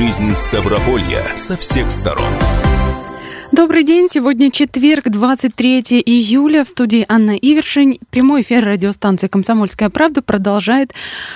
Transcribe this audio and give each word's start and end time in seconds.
жизнь 0.00 0.34
Ставрополья 0.34 1.36
со 1.36 1.58
всех 1.58 1.90
сторон. 1.90 2.32
Добрый 3.60 3.84
день. 3.84 4.08
Сегодня 4.08 4.50
четверг, 4.50 5.10
23 5.10 5.80
июля. 6.06 6.64
В 6.64 6.68
студии 6.70 7.04
Анна 7.10 7.32
Ивершин. 7.36 7.98
Прямой 8.08 8.40
эфир 8.40 8.64
радиостанции 8.64 9.28
«Комсомольская 9.28 9.90
правда» 9.90 10.22
продолжает 10.22 10.94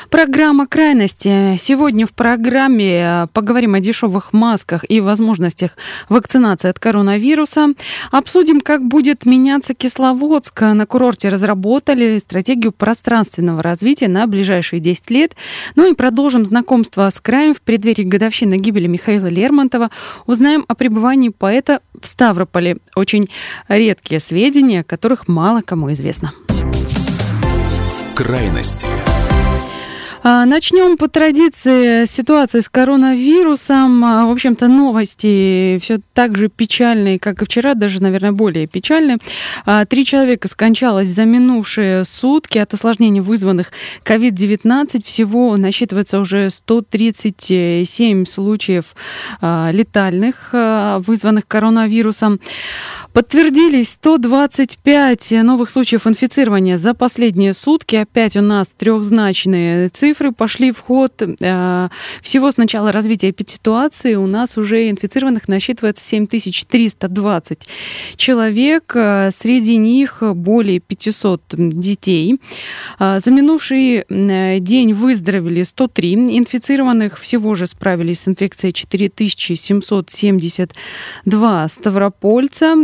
программа 0.08 0.64
«Крайности». 0.64 1.58
Сегодня 1.61 2.07
в 2.07 2.14
программе 2.14 3.02
э, 3.04 3.26
поговорим 3.34 3.75
о 3.75 3.80
дешевых 3.80 4.32
масках 4.32 4.86
и 4.89 5.02
возможностях 5.02 5.72
вакцинации 6.08 6.71
от 6.71 6.79
коронавируса. 6.79 7.75
Обсудим, 8.11 8.62
как 8.62 8.82
будет 8.82 9.27
меняться 9.27 9.75
Кисловодск. 9.75 10.59
На 10.62 10.86
курорте 10.86 11.29
разработали 11.29 12.16
стратегию 12.16 12.72
пространственного 12.72 13.62
развития 13.62 14.09
на 14.09 14.26
ближайшие 14.26 14.81
10 14.81 15.11
лет. 15.11 15.36
Ну 15.76 15.93
и 15.93 15.95
продолжим 15.95 16.46
знакомство 16.46 17.11
с 17.11 17.20
краем 17.20 17.54
в 17.54 17.61
преддверии 17.61 18.04
годовщины 18.04 18.54
гибели 18.54 18.86
Михаила 18.86 19.26
Лермонтова. 19.26 19.90
Узнаем 20.25 20.64
о 20.68 20.75
пребывании 20.75 21.29
поэта 21.29 21.82
в 22.00 22.14
Ставрополе. 22.14 22.77
Очень 22.95 23.29
редкие 23.67 24.21
сведения, 24.21 24.81
о 24.81 24.85
которых 24.85 25.27
мало 25.27 25.63
кому 25.63 25.93
известно. 25.93 26.32
Крайности. 28.14 28.87
А, 30.26 30.46
начнем 30.46 30.96
по 30.96 31.06
традиции 31.06 32.06
ситуации 32.06 32.60
с 32.60 32.70
коронавирусом. 32.70 34.02
А, 34.02 34.24
в 34.24 34.30
общем-то, 34.30 34.69
новости 34.69 35.78
все 35.83 36.00
так 36.14 36.38
же 36.38 36.48
печальные, 36.48 37.19
как 37.19 37.42
и 37.42 37.44
вчера, 37.44 37.74
даже, 37.74 38.02
наверное, 38.02 38.33
более 38.33 38.66
печальные. 38.66 39.19
А, 39.66 39.84
три 39.84 40.06
человека 40.06 40.48
скончалось 40.48 41.08
за 41.08 41.27
минувшие 41.27 42.06
сутки 42.06 42.56
от 42.56 42.72
осложнений, 42.72 43.20
вызванных 43.20 43.70
COVID-19. 44.06 45.05
Всего 45.05 45.58
насчитывается 45.58 46.19
уже 46.19 46.48
137 46.48 48.25
случаев 48.25 48.94
летальных, 49.42 50.55
вызванных 51.06 51.47
коронавирусом. 51.47 52.41
Подтвердились 53.12 53.91
125 53.91 55.33
новых 55.42 55.69
случаев 55.69 56.06
инфицирования 56.06 56.78
за 56.78 56.94
последние 56.94 57.53
сутки. 57.53 57.97
Опять 57.97 58.36
у 58.36 58.41
нас 58.41 58.69
трехзначные 58.69 59.91
цифры 59.91 60.14
цифры 60.15 60.33
пошли 60.33 60.70
в 60.70 60.79
ход. 60.79 61.23
Э, 61.41 61.89
всего 62.23 62.51
с 62.51 62.57
начала 62.57 62.93
развития 62.93 63.31
эпидситуации 63.31 64.15
у 64.15 64.27
нас 64.27 64.56
уже 64.56 64.89
инфицированных 64.91 65.48
насчитывается 65.48 66.05
7320 66.05 67.67
человек. 68.17 68.93
Э, 68.95 69.31
среди 69.33 69.77
них 69.77 70.23
более 70.23 70.79
500 70.79 71.43
детей. 71.56 72.39
Э, 73.01 73.19
за 73.19 73.33
минувший 73.33 74.05
день 74.09 74.93
выздоровели 74.93 75.65
103 75.65 76.15
инфицированных. 76.39 77.19
Всего 77.19 77.56
же 77.56 77.67
справились 77.67 78.21
с 78.21 78.28
инфекцией 78.28 78.73
4772 78.73 81.69
ставропольца. 81.69 82.77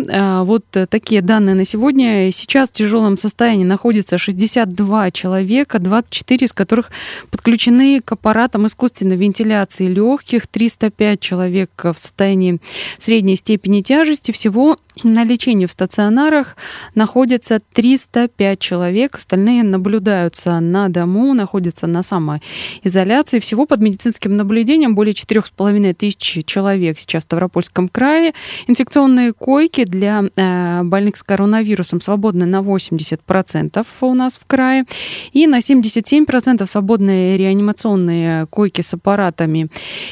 Вот 0.44 0.64
такие 0.88 1.22
данные 1.22 1.54
на 1.54 1.64
сегодня. 1.64 2.32
Сейчас 2.32 2.70
в 2.70 2.72
тяжелом 2.72 3.16
состоянии 3.16 3.64
находится 3.64 4.18
62 4.18 5.12
человека, 5.12 5.78
24 5.78 6.46
из 6.46 6.52
которых 6.52 6.90
Подключены 7.30 8.00
к 8.00 8.12
аппаратам 8.12 8.66
искусственной 8.66 9.16
вентиляции 9.16 9.86
легких 9.86 10.46
305 10.46 11.20
человек 11.20 11.70
в 11.84 11.94
состоянии 11.98 12.60
средней 12.98 13.36
степени 13.36 13.82
тяжести. 13.82 14.32
Всего 14.32 14.76
на 15.04 15.24
лечении 15.24 15.66
в 15.66 15.72
стационарах 15.72 16.56
находится 16.94 17.60
305 17.72 18.58
человек. 18.58 19.14
Остальные 19.16 19.62
наблюдаются 19.62 20.60
на 20.60 20.88
дому, 20.88 21.34
находятся 21.34 21.86
на 21.86 22.02
самоизоляции. 22.02 23.38
Всего 23.38 23.66
под 23.66 23.80
медицинским 23.80 24.36
наблюдением 24.36 24.94
более 24.94 25.14
4,5 25.14 25.94
тысяч 25.94 26.44
человек 26.46 26.98
сейчас 26.98 27.22
в 27.22 27.26
Ставропольском 27.26 27.88
крае. 27.88 28.34
Инфекционные 28.66 29.32
койки 29.32 29.84
для 29.84 30.24
э, 30.36 30.82
больных 30.82 31.16
с 31.16 31.22
коронавирусом 31.22 32.00
свободны 32.00 32.46
на 32.46 32.60
80% 32.60 33.86
у 34.00 34.14
нас 34.14 34.36
в 34.36 34.46
крае. 34.46 34.84
И 35.32 35.46
на 35.46 35.58
77% 35.58 36.66
свободные 36.66 37.38
реанимационные 37.38 38.46
койки 38.46 38.82
с 38.82 38.94
аппаратами 38.94 39.68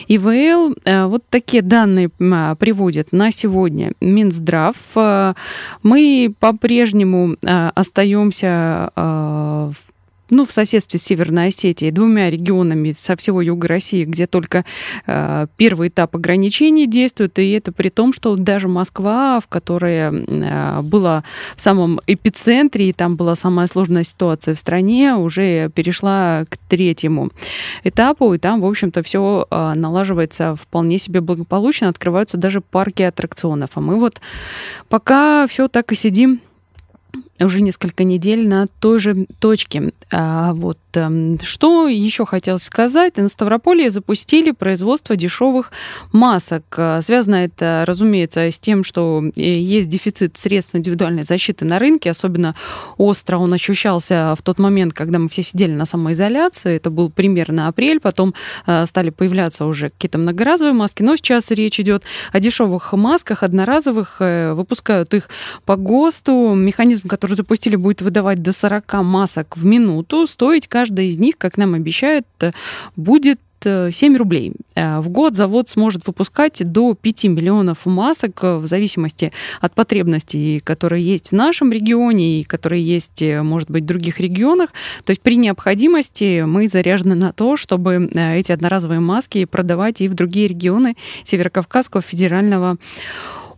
ИВЛ. 0.09 0.77
Э, 0.85 1.07
вот 1.07 1.25
такие 1.29 1.63
данные 1.63 2.09
приводят 2.09 3.13
на 3.13 3.31
сегодня 3.31 3.93
Минздрав. 4.01 4.78
Э, 4.97 5.35
мы 5.83 6.35
по-прежнему 6.41 7.35
э, 7.43 7.71
остаемся 7.75 8.91
э, 8.95 9.71
в 9.73 9.88
ну, 10.31 10.47
в 10.47 10.53
соседстве 10.53 10.99
с 10.99 11.03
Северной 11.03 11.49
Осетией, 11.49 11.91
двумя 11.91 12.31
регионами 12.31 12.93
со 12.93 13.17
всего 13.17 13.41
юга 13.41 13.69
России, 13.69 14.05
где 14.05 14.27
только 14.27 14.65
э, 15.07 15.47
первый 15.57 15.89
этап 15.89 16.17
ограничений 16.17 16.87
действует, 16.87 17.39
и 17.39 17.51
это 17.53 17.73
при 17.73 17.89
том, 17.89 18.13
что 18.13 18.37
даже 18.37 18.69
Москва, 18.69 19.41
в 19.41 19.49
которой 19.49 19.95
э, 19.97 20.83
была 20.83 21.25
в 21.57 21.61
самом 21.61 22.01
эпицентре, 22.07 22.91
и 22.91 22.93
там 22.93 23.17
была 23.17 23.35
самая 23.35 23.67
сложная 23.67 24.05
ситуация 24.05 24.55
в 24.55 24.59
стране, 24.59 25.15
уже 25.15 25.71
перешла 25.71 26.45
к 26.49 26.57
третьему 26.69 27.31
этапу, 27.85 28.35
и 28.35 28.39
там, 28.39 28.61
в 28.61 28.67
общем-то, 28.67 29.03
все 29.03 29.47
э, 29.51 29.73
налаживается 29.75 30.57
вполне 30.57 30.99
себе 30.99 31.21
благополучно, 31.21 31.89
открываются 31.89 32.37
даже 32.37 32.61
парки 32.61 33.03
аттракционов. 33.03 33.71
А 33.75 33.81
мы 33.81 33.97
вот 33.97 34.21
пока 34.89 35.47
все 35.47 35.69
так 35.69 35.93
и 35.93 35.95
сидим 35.95 36.41
уже 37.41 37.63
несколько 37.63 38.05
недель 38.05 38.47
на 38.49 38.67
той 38.81 38.99
же 38.99 39.27
точке. 39.39 39.93
А, 40.13 40.55
вот 40.55 40.79
эм, 40.95 41.39
что 41.43 41.89
еще 41.89 42.27
хотелось 42.27 42.65
сказать. 42.65 43.17
На 43.17 43.29
Ставрополье 43.29 43.91
запустили 43.91 44.51
производство 44.51 45.17
дешевых 45.17 45.71
масок. 46.13 46.65
А, 46.77 47.03
связано 47.03 47.37
это, 47.37 47.85
разумеется, 47.87 48.51
с 48.51 48.59
тем, 48.59 48.85
что 48.85 49.23
э, 49.37 49.41
есть 49.41 49.89
дефицит 49.89 50.37
средств 50.37 50.75
индивидуальной 50.75 51.23
защиты 51.23 51.65
на 51.65 51.79
рынке. 51.79 52.11
Особенно 52.11 52.55
остро 52.97 53.37
он 53.39 53.53
ощущался 53.53 54.35
в 54.39 54.43
тот 54.43 54.59
момент, 54.59 54.93
когда 54.93 55.19
мы 55.19 55.29
все 55.29 55.43
сидели 55.43 55.73
на 55.73 55.85
самоизоляции. 55.85 56.77
Это 56.77 56.91
был 56.91 57.11
примерно 57.11 57.69
апрель. 57.69 58.01
Потом 58.01 58.35
а, 58.67 58.87
стали 58.87 59.11
появляться 59.11 59.67
уже 59.67 59.91
какие-то 59.91 60.19
многоразовые 60.19 60.75
маски. 60.75 61.03
Но 61.03 61.17
сейчас 61.17 61.51
речь 61.51 61.79
идет 61.81 62.05
о 62.33 62.41
дешевых 62.41 62.93
масках, 62.93 63.43
одноразовых. 63.43 64.17
Э, 64.21 64.55
выпускают 64.55 65.15
их 65.15 65.29
по 65.65 65.77
ГОСТу. 65.77 66.55
Механизм, 66.55 67.09
который 67.09 67.28
запустили, 67.35 67.77
будет 67.77 68.03
выдавать 68.03 68.43
до 68.43 68.53
40 68.53 68.93
масок 69.03 69.57
в 69.57 69.65
минуту. 69.65 70.27
Стоить 70.27 70.69
каждая 70.69 71.07
из 71.07 71.19
них, 71.19 71.37
как 71.39 71.57
нам 71.57 71.75
обещают, 71.75 72.27
будет 72.97 73.41
7 73.63 74.15
э, 74.15 74.17
рублей. 74.17 74.53
Э, 74.75 75.01
в 75.01 75.09
год 75.09 75.35
завод 75.35 75.69
сможет 75.69 76.07
выпускать 76.07 76.63
до 76.65 76.95
5 76.95 77.25
миллионов 77.25 77.87
масок 77.87 78.43
в 78.43 78.67
зависимости 78.67 79.33
от 79.61 79.75
потребностей, 79.75 80.61
которые 80.61 81.05
есть 81.05 81.29
в 81.29 81.33
нашем 81.33 81.73
регионе 81.73 82.41
и 82.41 82.45
которые 82.45 82.83
есть, 82.85 83.23
э, 83.23 83.43
может 83.43 83.71
быть, 83.71 83.85
в 83.85 83.87
других 83.87 84.21
регионах. 84.21 84.71
То 85.05 85.11
есть 85.11 85.23
при 85.23 85.37
необходимости 85.37 86.43
мы 86.43 86.69
заряжены 86.69 87.15
на 87.15 87.33
то, 87.33 87.57
чтобы 87.57 88.11
эти 88.15 88.53
одноразовые 88.53 89.01
маски 89.01 89.45
продавать 89.45 90.01
и 90.01 90.09
в 90.09 90.15
другие 90.15 90.49
регионы 90.49 90.97
Северокавказского 91.25 92.03
федерального 92.03 92.77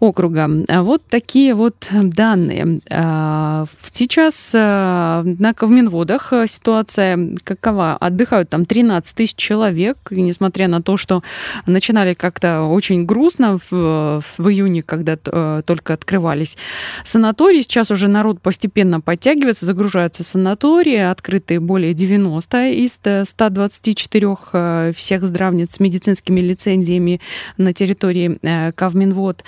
округа. 0.01 0.49
А 0.69 0.83
вот 0.83 1.03
такие 1.09 1.55
вот 1.55 1.89
данные. 1.91 2.81
А, 2.91 3.67
сейчас 3.93 4.53
а, 4.55 5.23
на 5.25 5.55
Ковминводах 5.55 6.33
ситуация 6.47 7.37
какова? 7.45 7.97
Отдыхают 8.01 8.49
там 8.49 8.65
13 8.65 9.15
тысяч 9.15 9.37
человек, 9.37 9.99
и 10.11 10.21
несмотря 10.23 10.69
на 10.69 10.83
то, 10.83 10.97
что 10.97 11.23
начинали 11.67 12.15
как-то 12.15 12.63
очень 12.63 13.05
грустно 13.05 13.59
в, 13.71 14.23
в 14.39 14.49
июне, 14.49 14.83
когда 14.83 15.17
только 15.63 15.95
открывались 15.95 16.57
санатории, 17.05 17.61
сейчас 17.61 17.91
уже 17.91 18.09
народ 18.09 18.41
постепенно 18.41 19.01
подтягивается, 19.01 19.67
загружаются 19.67 20.25
санатории, 20.25 20.97
открытые 20.97 21.61
более 21.61 21.93
90 21.95 22.69
из 22.71 22.99
124 23.29 24.93
всех 24.95 25.25
здравниц 25.25 25.75
с 25.75 25.81
медицинскими 25.81 26.41
лицензиями 26.41 27.21
на 27.57 27.73
территории 27.73 28.39
э, 28.43 28.73
Кавминвод. 28.73 29.45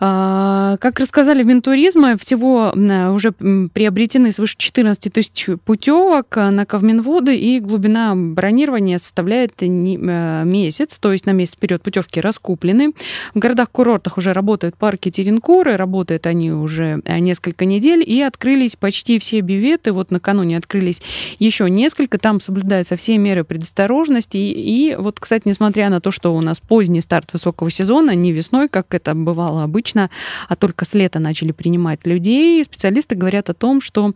А, 0.00 0.76
как 0.78 0.98
рассказали 0.98 1.42
в 1.42 1.46
Минтуризма, 1.46 2.18
всего 2.18 2.72
уже 2.72 3.32
приобретены 3.32 4.32
свыше 4.32 4.56
14 4.58 5.12
тысяч 5.12 5.46
путевок 5.64 6.36
на 6.36 6.66
Ковминводы, 6.66 7.36
и 7.36 7.60
глубина 7.60 8.14
бронирования 8.16 8.98
составляет 8.98 9.52
э, 9.60 9.66
месяц, 9.66 10.98
то 10.98 11.12
есть 11.12 11.26
на 11.26 11.30
месяц 11.30 11.54
вперед 11.54 11.82
путевки 11.82 12.20
раскуплены. 12.20 12.92
В 13.34 13.38
городах-курортах 13.38 14.18
уже 14.18 14.32
работают 14.32 14.76
парки 14.76 15.10
Теренкуры, 15.10 15.76
работают 15.76 16.26
они 16.26 16.52
уже 16.52 17.02
э, 17.04 17.18
несколько 17.18 17.64
недель, 17.64 18.02
и 18.04 18.20
открылись 18.22 18.76
почти 18.76 19.18
все 19.18 19.40
биветы. 19.40 19.92
Вот 19.92 20.10
накануне 20.10 20.56
открылись 20.56 21.02
еще 21.38 21.68
несколько, 21.70 22.18
там 22.18 22.40
соблюдаются 22.40 22.96
все 22.96 23.18
меры 23.18 23.44
предосторожности. 23.44 24.36
И, 24.36 24.90
и 24.90 24.96
вот, 24.96 25.20
кстати, 25.20 25.42
несмотря 25.44 25.90
на 25.90 26.00
то, 26.00 26.10
что 26.10 26.34
у 26.34 26.40
нас 26.40 26.60
поздний 26.60 27.00
старт 27.00 27.32
высокого 27.32 27.70
сезона, 27.70 28.14
не 28.14 28.32
весной, 28.32 28.68
как 28.68 28.94
это 28.94 29.14
бывало 29.14 29.61
обычно, 29.62 30.10
а 30.48 30.56
только 30.56 30.84
с 30.84 30.94
лета 30.94 31.18
начали 31.18 31.52
принимать 31.52 32.06
людей. 32.06 32.64
Специалисты 32.64 33.14
говорят 33.14 33.50
о 33.50 33.54
том, 33.54 33.80
что 33.80 34.12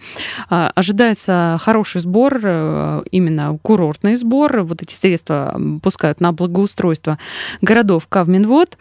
а, 0.48 0.70
ожидается 0.74 1.56
хороший 1.60 2.00
сбор, 2.00 2.38
э, 2.42 3.02
именно 3.10 3.58
курортный 3.62 4.16
сбор. 4.16 4.62
Вот 4.62 4.82
эти 4.82 4.94
средства 4.94 5.58
пускают 5.82 6.20
на 6.20 6.32
благоустройство 6.32 7.18
городов 7.60 8.06
Кавминвод. 8.08 8.76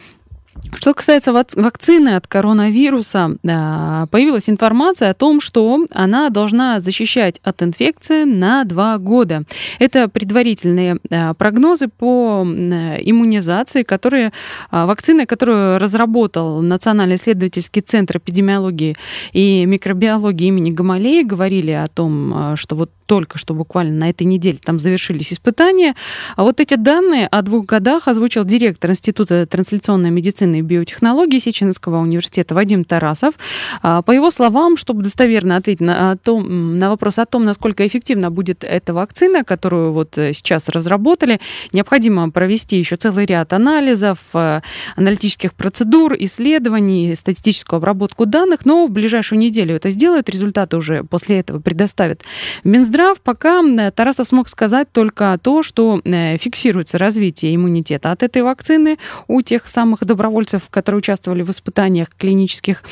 Что 0.74 0.94
касается 0.94 1.34
вакцины 1.34 2.16
от 2.16 2.28
коронавируса, 2.28 3.38
а, 3.48 4.08
появилась 4.08 4.50
информация 4.50 5.12
о 5.12 5.14
том, 5.14 5.42
что 5.42 5.86
она 5.92 6.30
должна 6.30 6.80
защищать 6.80 7.40
от 7.44 7.62
инфекции 7.62 8.24
на 8.24 8.64
два 8.64 8.98
года. 8.98 9.44
Это 9.80 10.08
предварительные 10.08 10.98
а, 11.10 11.34
прогнозы 11.34 11.88
по 11.88 12.44
иммунизации, 12.46 13.84
которые, 13.84 14.32
вакцины, 14.72 15.26
которую 15.26 15.80
разработал 15.80 16.62
Национальный 16.62 17.16
исследовательский 17.16 17.82
центр 17.82 18.18
эпидемиологии 18.18 18.96
и 19.34 19.66
микробиологии 19.66 20.48
имени 20.48 20.72
Гамалеи, 20.72 21.24
говорили 21.24 21.72
о 21.72 21.88
том, 21.88 22.56
что 22.56 22.76
вот 22.76 22.92
только 23.06 23.38
что 23.38 23.54
буквально 23.54 23.96
на 23.96 24.10
этой 24.10 24.24
неделе 24.24 24.60
там 24.64 24.80
завершились 24.80 25.32
испытания. 25.32 25.96
А 26.36 26.44
вот 26.44 26.60
эти 26.60 26.76
данные 26.76 27.28
о 27.28 27.42
двух 27.42 27.66
годах 27.66 28.08
озвучил 28.08 28.44
директор 28.44 28.92
Института 28.92 29.46
трансляционной 29.46 30.10
медицины 30.10 30.45
и 30.54 30.62
биотехнологий 30.62 31.40
Сеченовского 31.40 32.00
университета 32.00 32.56
Вадим 32.56 32.84
Тарасов. 32.84 33.36
А, 33.82 34.02
по 34.02 34.12
его 34.12 34.32
словам, 34.32 34.78
чтобы 34.78 35.04
достоверно 35.04 35.56
ответить 35.56 35.82
на, 35.82 36.18
том, 36.18 36.78
на 36.78 36.90
вопрос 36.90 37.20
о 37.20 37.26
том, 37.26 37.46
насколько 37.46 37.86
эффективна 37.88 38.32
будет 38.32 38.64
эта 38.64 38.94
вакцина, 38.94 39.44
которую 39.44 39.94
вот 39.94 40.18
э, 40.18 40.34
сейчас 40.34 40.70
разработали, 40.70 41.40
необходимо 41.74 42.30
провести 42.32 42.78
еще 42.78 42.96
целый 42.96 43.26
ряд 43.26 43.54
анализов, 43.54 44.20
э, 44.34 44.62
аналитических 44.96 45.54
процедур, 45.54 46.16
исследований, 46.20 47.16
статистическую 47.16 47.78
обработку 47.78 48.26
данных, 48.26 48.66
но 48.66 48.88
в 48.88 48.92
ближайшую 48.92 49.40
неделю 49.40 49.76
это 49.76 49.90
сделают, 49.90 50.30
результаты 50.30 50.78
уже 50.78 51.04
после 51.04 51.40
этого 51.40 51.60
предоставят 51.60 52.24
Минздрав 52.64 53.06
Минздрав 53.06 53.22
пока 53.22 53.62
Тарасов 53.92 54.28
смог 54.28 54.50
сказать 54.50 54.92
только 54.92 55.38
то, 55.42 55.64
что 55.64 56.02
э, 56.04 56.38
фиксируется 56.38 56.98
развитие 56.98 57.56
иммунитета 57.56 58.12
от 58.12 58.24
этой 58.24 58.42
вакцины 58.42 58.98
у 59.28 59.42
тех 59.42 59.68
самых 59.68 60.06
добровольцев, 60.06 60.35
которые 60.70 61.00
участвовали 61.00 61.44
в 61.44 61.50
испытаниях 61.50 62.10
клинических. 62.18 62.84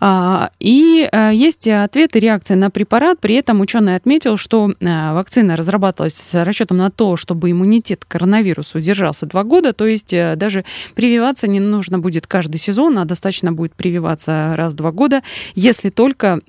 А, 0.00 0.50
и 0.60 1.08
э, 1.10 1.30
есть 1.34 1.66
ответ 1.66 2.16
и 2.16 2.20
реакция 2.20 2.56
на 2.56 2.70
препарат. 2.70 3.20
При 3.20 3.34
этом 3.34 3.60
ученый 3.60 3.96
отметил, 3.96 4.36
что 4.36 4.70
э, 4.70 5.14
вакцина 5.14 5.56
разрабатывалась 5.56 6.14
с 6.14 6.44
расчетом 6.44 6.76
на 6.76 6.90
то, 6.90 7.16
чтобы 7.16 7.50
иммунитет 7.50 8.04
к 8.04 8.08
коронавирусу 8.08 8.80
держался 8.80 9.26
два 9.26 9.44
года, 9.44 9.72
то 9.72 9.86
есть 9.86 10.14
даже 10.36 10.64
прививаться 10.94 11.46
не 11.46 11.60
нужно 11.60 11.98
будет 11.98 12.26
каждый 12.26 12.58
сезон, 12.58 12.98
а 12.98 13.04
достаточно 13.04 13.52
будет 13.52 13.74
прививаться 13.74 14.54
раз 14.56 14.72
в 14.72 14.76
два 14.76 14.92
года, 14.92 15.22
если 15.54 15.90
только 15.90 16.40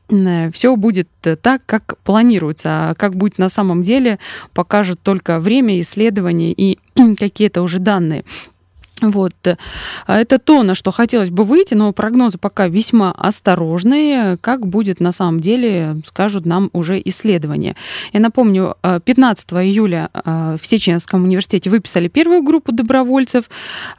все 0.54 0.76
будет 0.76 1.10
так, 1.42 1.62
как 1.66 1.98
планируется. 2.04 2.90
А 2.90 2.96
как 2.96 3.16
будет 3.16 3.38
на 3.38 3.50
самом 3.50 3.84
деле, 3.84 4.20
покажет 4.54 5.00
только 5.02 5.40
время 5.40 5.80
исследований 5.82 6.54
и 6.56 6.80
какие-то 7.20 7.62
уже 7.62 7.80
данные. 7.80 8.26
Вот. 9.02 9.34
Это 10.08 10.40
то, 10.40 10.64
на 10.64 10.74
что 10.74 10.92
хотелось 10.92 11.30
бы 11.30 11.44
выйти, 11.44 11.74
но 11.74 11.92
прогнозы 11.92 12.38
пока 12.38 12.68
весьма 12.68 13.12
осторожные. 13.12 14.38
Как 14.38 14.66
будет 14.68 15.02
на 15.02 15.12
самом 15.12 15.42
деле, 15.42 15.98
скажут 16.06 16.46
нам 16.46 16.70
уже 16.72 17.02
исследования. 17.04 17.76
Я 18.14 18.22
напомню, 18.22 18.78
15 18.82 19.52
июля 19.54 20.10
э, 20.14 20.58
в 20.62 20.66
Сеченском 20.66 21.26
университете 21.26 21.70
выписали 21.70 22.08
первую 22.08 22.42
группу 22.42 22.72
добровольцев, 22.72 23.46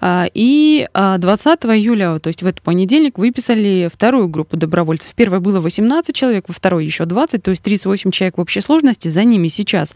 э, 0.00 0.26
и 0.32 0.88
20 0.94 1.64
июля, 1.64 2.18
то 2.18 2.28
есть 2.28 2.42
в 2.42 2.46
этот 2.46 2.62
понедельник, 2.62 3.18
выписали 3.18 3.90
вторую 3.92 4.28
группу 4.28 4.56
добровольцев. 4.56 5.10
В 5.10 5.14
первой 5.14 5.40
было 5.40 5.60
18 5.60 6.14
человек, 6.14 6.46
во 6.48 6.54
второй 6.54 6.86
еще 6.86 7.04
20, 7.04 7.42
то 7.42 7.50
есть 7.50 7.62
38 7.62 8.10
человек 8.12 8.38
в 8.38 8.40
общей 8.40 8.60
сложности. 8.62 9.08
За 9.08 9.24
ними 9.24 9.48
сейчас 9.48 9.94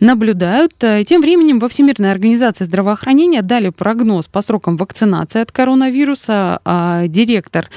наблюдают. 0.00 0.72
Тем 0.78 1.20
временем 1.20 1.58
во 1.58 1.68
Всемирной 1.68 2.10
организации 2.10 2.64
здравоохранения 2.64 3.42
дали 3.42 3.68
прогноз 3.68 4.29
по 4.30 4.42
срокам 4.42 4.76
вакцинации 4.76 5.40
от 5.40 5.52
коронавируса. 5.52 6.60
А, 6.64 7.06
директор 7.06 7.68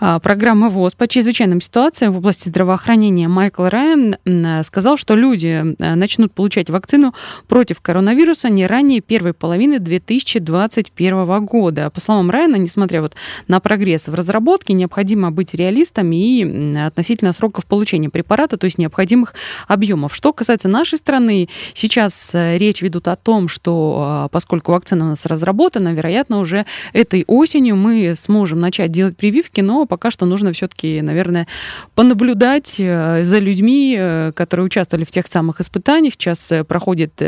а, 0.00 0.18
программы 0.18 0.68
ВОЗ 0.68 0.94
по 0.94 1.08
чрезвычайным 1.08 1.60
ситуациям 1.60 2.12
в 2.12 2.18
области 2.18 2.48
здравоохранения 2.48 3.28
Майкл 3.28 3.64
Райан 3.64 4.16
сказал, 4.64 4.96
что 4.96 5.14
люди 5.14 5.74
начнут 5.78 6.32
получать 6.32 6.70
вакцину 6.70 7.14
против 7.48 7.80
коронавируса 7.80 8.48
не 8.48 8.66
ранее 8.66 9.00
первой 9.00 9.32
половины 9.32 9.78
2021 9.78 11.44
года. 11.44 11.90
По 11.90 12.00
словам 12.00 12.30
Райана, 12.30 12.56
несмотря 12.56 13.02
вот 13.02 13.14
на 13.48 13.60
прогресс 13.60 14.08
в 14.08 14.14
разработке, 14.14 14.72
необходимо 14.72 15.30
быть 15.30 15.54
реалистами 15.54 16.16
и 16.16 16.76
относительно 16.76 17.32
сроков 17.32 17.66
получения 17.66 18.10
препарата, 18.10 18.56
то 18.56 18.64
есть 18.64 18.78
необходимых 18.78 19.34
объемов. 19.68 20.14
Что 20.14 20.32
касается 20.32 20.68
нашей 20.68 20.98
страны, 20.98 21.48
сейчас 21.74 22.34
э, 22.34 22.58
речь 22.58 22.82
ведут 22.82 23.08
о 23.08 23.16
том, 23.16 23.48
что 23.48 24.02
а, 24.04 24.28
поскольку 24.28 24.72
вакцина 24.72 25.06
у 25.06 25.08
нас 25.08 25.26
разработана, 25.26 25.94
вероятно, 26.02 26.40
уже 26.40 26.66
этой 26.92 27.24
осенью 27.26 27.76
мы 27.76 28.14
сможем 28.16 28.60
начать 28.60 28.90
делать 28.90 29.16
прививки, 29.16 29.60
но 29.60 29.86
пока 29.86 30.10
что 30.10 30.26
нужно 30.26 30.52
все-таки, 30.52 31.00
наверное, 31.00 31.46
понаблюдать 31.94 32.76
э, 32.78 33.22
за 33.22 33.38
людьми, 33.38 33.96
э, 33.98 34.32
которые 34.34 34.66
участвовали 34.66 35.04
в 35.04 35.10
тех 35.10 35.26
самых 35.28 35.60
испытаниях. 35.60 36.14
Сейчас 36.14 36.50
э, 36.50 36.64
проходит 36.64 37.22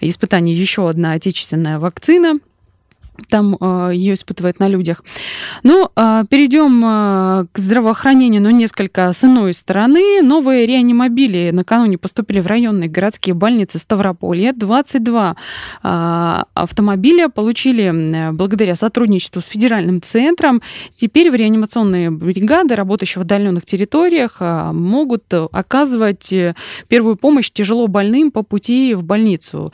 испытание 0.00 0.56
еще 0.56 0.88
одна 0.88 1.12
отечественная 1.12 1.78
вакцина 1.78 2.34
там 3.28 3.56
э, 3.60 3.90
ее 3.94 4.14
испытывают 4.14 4.58
на 4.60 4.68
людях. 4.68 5.04
Ну, 5.62 5.90
э, 5.94 6.24
перейдем 6.28 6.82
э, 6.84 7.46
к 7.52 7.58
здравоохранению, 7.58 8.42
но 8.42 8.50
несколько 8.50 9.12
с 9.12 9.24
иной 9.24 9.52
стороны. 9.52 10.22
Новые 10.22 10.66
реанимобили 10.66 11.50
накануне 11.52 11.98
поступили 11.98 12.40
в 12.40 12.46
районные 12.46 12.88
городские 12.88 13.34
больницы 13.34 13.78
Ставрополья. 13.78 14.52
22 14.52 15.36
автомобиля 15.82 17.28
получили 17.28 18.30
благодаря 18.32 18.74
сотрудничеству 18.74 19.40
с 19.40 19.46
федеральным 19.46 20.02
центром. 20.02 20.62
Теперь 20.94 21.30
в 21.30 21.34
реанимационные 21.34 22.10
бригады, 22.10 22.74
работающие 22.76 23.20
в 23.20 23.24
отдаленных 23.24 23.64
территориях, 23.64 24.36
могут 24.40 25.24
оказывать 25.32 26.32
первую 26.88 27.16
помощь 27.16 27.50
тяжело 27.50 27.86
больным 27.86 28.30
по 28.30 28.42
пути 28.42 28.94
в 28.94 29.04
больницу. 29.04 29.72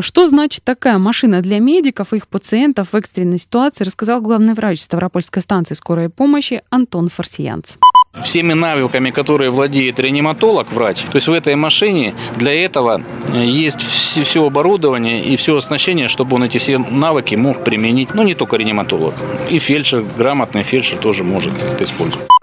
Что 0.00 0.28
значит 0.28 0.64
такая 0.64 0.98
машина 0.98 1.40
для 1.40 1.58
медиков 1.58 2.12
и 2.12 2.16
их 2.16 2.28
пациентов? 2.28 2.63
Пациентов 2.64 2.92
в 2.92 2.96
экстренной 2.96 3.38
ситуации 3.38 3.84
рассказал 3.84 4.22
главный 4.22 4.54
врач 4.54 4.80
Ставропольской 4.80 5.42
станции 5.42 5.74
скорой 5.74 6.08
помощи 6.08 6.62
Антон 6.70 7.10
Фарсиянц. 7.10 7.76
Всеми 8.22 8.54
навыками, 8.54 9.10
которые 9.10 9.50
владеет 9.50 9.98
реаниматолог, 10.00 10.72
врач, 10.72 11.02
то 11.02 11.16
есть 11.16 11.28
в 11.28 11.32
этой 11.32 11.56
машине 11.56 12.14
для 12.36 12.54
этого 12.64 13.02
э, 13.28 13.44
есть 13.44 13.82
все 13.82 14.46
оборудование 14.46 15.22
и 15.22 15.36
все 15.36 15.58
оснащение, 15.58 16.08
чтобы 16.08 16.36
он 16.36 16.44
эти 16.44 16.56
все 16.58 16.78
навыки 16.78 17.34
мог 17.34 17.64
применить, 17.64 18.14
ну 18.14 18.22
не 18.22 18.34
только 18.34 18.56
реаниматолог, 18.56 19.14
и 19.50 19.58
фельдшер, 19.58 20.06
грамотный 20.16 20.62
фельдшер 20.62 20.98
тоже 21.00 21.22
может 21.22 21.52
это 21.62 21.84
использовать. 21.84 22.33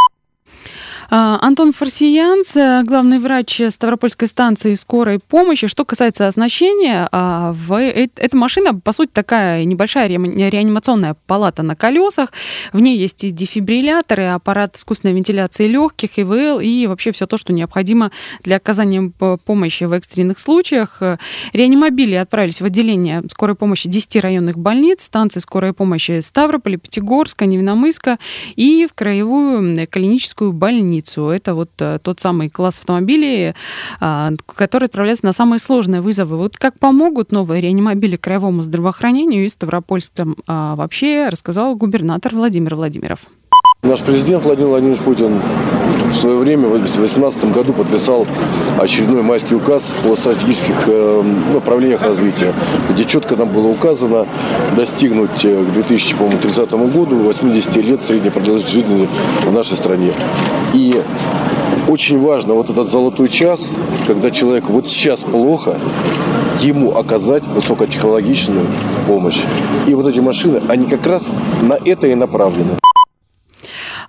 А, 1.13 1.38
Антон 1.41 1.74
Фарсиянц, 1.74 2.56
э, 2.56 2.84
главный 2.86 3.20
врач 3.20 3.60
Ставропольской 3.68 4.30
станции 4.30 4.75
скорой 4.75 5.20
помощи. 5.20 5.68
Что 5.68 5.84
касается 5.84 6.25
оснащения, 6.25 7.10
а, 7.12 7.53
э, 7.70 8.08
эта 8.15 8.38
машина, 8.38 8.74
по 8.74 8.94
сути, 8.94 9.10
такая 9.12 9.65
небольшая 9.65 10.08
реанимационная 10.08 11.18
палата 11.27 11.63
на 11.63 11.75
колесах. 11.75 12.32
В 12.72 12.80
ней 12.80 12.98
есть 12.98 13.25
и 13.25 13.32
дефибрилляторы, 13.32 14.27
аппарат 14.27 14.77
искусственной 14.77 15.13
вентиляции 15.13 15.68
легких, 15.68 16.18
ИВЛ 16.18 16.62
и 16.62 16.88
вообще 16.88 17.12
все 17.12 17.27
то, 17.27 17.36
что 17.38 17.51
необходимо 17.51 18.12
для 18.46 18.56
оказания 18.56 19.12
помощи 19.44 19.84
в 19.84 19.91
экстренных 19.91 20.39
случаях. 20.39 21.01
Реанимобили 21.51 22.15
отправились 22.15 22.62
в 22.62 22.65
отделение 22.65 23.22
скорой 23.30 23.58
помощи 23.58 23.89
10 23.89 24.15
районных 24.22 24.58
больниц, 24.58 25.03
станции 25.03 25.41
скорой 25.41 25.74
помощи 25.74 26.22
Ставрополя, 26.22 26.77
Пятигорска, 26.77 27.46
Невиномыска 27.46 28.18
и 28.56 28.88
в 28.89 28.94
краевую 28.94 29.75
клиническую 29.88 30.53
больницу 30.53 31.00
больницу. 31.01 31.29
Это 31.29 31.55
вот 31.55 31.70
э, 31.79 32.00
тот 32.01 32.20
самый 32.20 32.50
класс 32.50 32.79
автомобилей, 32.79 33.53
а, 34.00 34.31
который 34.55 34.86
отправляется 34.86 35.25
на 35.25 35.34
самые 35.34 35.60
сложные 35.60 36.01
вызовы. 36.01 36.38
Вот 36.38 36.58
как 36.58 36.79
помогут 36.79 37.31
новые 37.31 37.62
реанимобили 37.62 38.17
краевому 38.17 38.63
здравоохранению 38.63 39.46
и 39.46 39.50
Ставропольскому 39.50 40.36
а, 40.48 40.75
вообще 40.75 41.29
рассказал 41.29 41.75
губернатор 41.75 42.34
Владимир 42.36 42.75
Владимиров. 42.75 43.20
Наш 43.84 44.02
президент 44.02 44.46
Владимир 44.46 44.70
Владимирович 44.70 45.02
Путин 45.02 45.42
в 46.12 46.14
свое 46.14 46.38
время, 46.38 46.68
в 46.68 46.78
2018 46.78 47.52
году, 47.52 47.74
подписал 47.74 48.28
очередной 48.78 49.24
майский 49.24 49.56
указ 49.56 49.82
о 50.08 50.16
стратегических 50.16 50.84
э, 50.86 51.24
направлениях 51.52 52.04
развития, 52.04 52.54
где 52.92 53.06
четко 53.06 53.36
нам 53.36 53.50
было 53.50 53.68
указано 53.68 54.28
достигнуть 54.78 55.44
э, 55.46 55.64
к 55.64 55.74
2030 55.74 56.72
году 56.94 57.16
80 57.16 57.78
лет 57.78 58.02
средней 58.04 58.30
продолжительности 58.30 58.72
жизни 58.72 59.10
в 59.48 59.52
нашей 59.52 59.76
стране. 59.76 60.12
И 60.76 61.02
очень 61.88 62.20
важно 62.20 62.54
вот 62.54 62.70
этот 62.70 62.88
золотой 62.88 63.30
час, 63.30 63.68
когда 64.06 64.30
человеку 64.30 64.74
вот 64.74 64.88
сейчас 64.88 65.22
плохо, 65.22 65.80
ему 66.62 66.96
оказать 66.96 67.44
высокотехнологичную 67.48 68.68
помощь. 69.08 69.42
И 69.88 69.96
вот 69.96 70.06
эти 70.06 70.20
машины, 70.20 70.62
они 70.70 70.86
как 70.86 71.08
раз 71.08 71.34
на 71.64 71.80
это 71.84 72.06
и 72.06 72.14
направлены. 72.14 72.81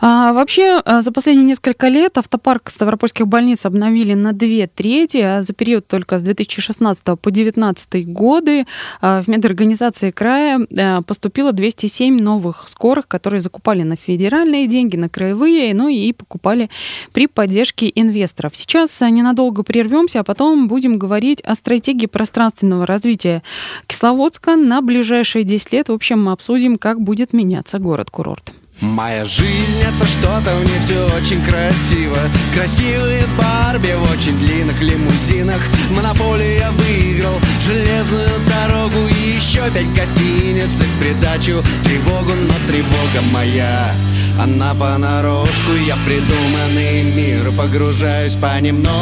А, 0.04 0.32
вообще, 0.32 0.82
а, 0.85 1.00
за 1.00 1.12
последние 1.12 1.47
несколько 1.47 1.87
лет 1.87 2.18
автопарк 2.18 2.71
Ставропольских 2.71 3.28
больниц 3.28 3.64
обновили 3.64 4.14
на 4.14 4.32
две 4.32 4.66
трети, 4.66 5.18
а 5.18 5.42
за 5.42 5.52
период 5.52 5.87
только 5.87 6.18
с 6.18 6.23
2016 6.23 7.04
по 7.04 7.30
2019 7.30 8.09
годы 8.09 8.66
а, 9.00 9.23
в 9.23 9.28
медорганизации 9.28 10.11
края 10.11 10.66
а, 10.76 11.02
поступило 11.02 11.52
207 11.52 12.21
новых 12.21 12.68
скорых, 12.68 13.06
которые 13.06 13.40
закупали 13.40 13.82
на 13.85 13.94
федеральные 13.94 14.66
деньги, 14.66 14.97
на 14.97 15.09
краевые, 15.09 15.73
ну 15.73 15.87
и 15.87 16.12
покупали 16.12 16.68
при 17.12 17.28
поддержке 17.28 17.88
инвесторов. 17.94 18.56
Сейчас 18.56 19.00
ненадолго 19.02 19.62
прервемся, 19.62 20.18
а 20.18 20.25
потом 20.25 20.66
будем 20.66 20.99
говорить 20.99 21.40
о 21.42 21.54
стратегии 21.54 22.06
пространственного 22.06 22.87
развития 22.87 23.44
Кисловодска 23.87 24.56
на 24.56 24.82
ближайшие 24.82 25.44
10 25.44 25.73
лет. 25.73 25.88
В 25.90 25.92
общем, 25.92 26.25
мы 26.25 26.32
обсудим, 26.32 26.76
как 26.76 27.00
будет 27.00 27.32
меняться 27.32 27.78
город-курорт. 27.78 28.52
Моя 28.82 29.24
жизнь 29.24 29.80
это 29.80 30.04
что-то, 30.08 30.56
в 30.56 30.64
ней 30.64 30.80
все 30.80 31.06
очень 31.16 31.40
красиво. 31.44 32.18
Красивые 32.52 33.24
Барби 33.38 33.94
в 33.94 34.10
очень 34.10 34.36
длинных 34.40 34.82
лимузинах. 34.82 35.60
Монополия 35.90 36.68
выиграл 36.72 37.38
железную 37.60 38.28
дорогу 38.48 39.06
И 39.06 39.36
еще 39.36 39.62
пять 39.70 39.94
гостиниц 39.94 40.80
и 40.80 40.82
в 40.82 40.98
придачу. 40.98 41.62
Тревогу 41.84 42.32
Но 42.34 42.54
тревога 42.68 43.22
моя, 43.32 43.94
она 44.36 44.74
понарошку. 44.74 45.74
Я 45.86 45.96
придуманный 46.04 47.04
мир 47.14 47.52
погружаюсь 47.56 48.34
понемножку. 48.34 48.92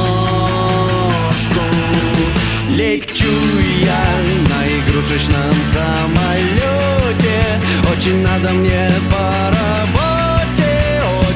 Лечу 2.68 3.24
я 3.82 4.04
на 4.50 4.68
игрушечном 4.68 5.54
самолете 5.72 7.40
Очень 7.90 8.22
надо 8.22 8.50
мне 8.50 8.90
по 9.10 9.59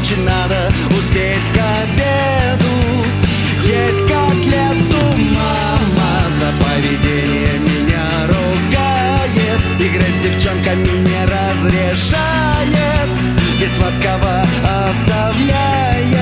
Очень 0.05 0.23
надо 0.25 0.71
успеть 0.91 1.47
к 1.47 1.57
обеду. 1.57 2.67
Есть 3.65 4.01
котлету 4.01 5.17
мама 5.17 6.13
За 6.39 6.53
поведение 6.63 7.59
меня 7.61 8.27
ругает. 8.27 9.63
Играть 9.81 10.15
с 10.15 10.19
девчонками 10.19 10.89
не 10.89 11.25
разрешает 11.25 13.09
И 13.63 13.67
сладкого 13.79 14.47
оставляет 14.91 16.14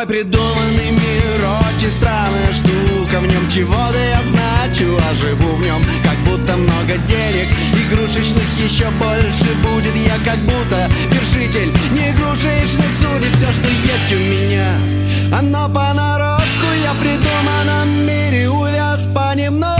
Мой 0.00 0.06
придуманный 0.06 0.92
мир 0.92 1.46
очень 1.76 1.92
странная 1.92 2.54
штука 2.54 3.20
В 3.20 3.26
нем 3.26 3.46
чего-то 3.50 3.98
я 3.98 4.22
значу, 4.22 4.96
а 4.96 5.14
живу 5.14 5.56
в 5.56 5.60
нем 5.60 5.84
Как 6.02 6.16
будто 6.24 6.56
много 6.56 6.96
денег, 7.06 7.46
игрушечных 7.74 8.48
еще 8.64 8.88
больше 8.92 9.54
будет 9.62 9.94
Я 9.94 10.16
как 10.24 10.38
будто 10.38 10.90
вершитель 11.10 11.70
неигрушечных 11.92 12.90
судеб 12.98 13.34
Все, 13.34 13.52
что 13.52 13.68
есть 13.68 14.12
у 14.12 14.16
меня, 14.16 15.38
оно 15.38 15.68
понарошку 15.68 16.66
Я 16.82 16.94
в 16.94 17.00
придуманном 17.00 18.06
мире 18.06 18.48
увяз 18.48 19.06
понемножку 19.14 19.76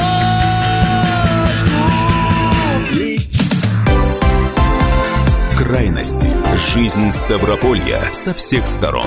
Крайности. 5.57 6.29
Жизнь 6.75 7.11
Ставрополья 7.11 8.03
со 8.13 8.35
всех 8.35 8.67
сторон. 8.67 9.07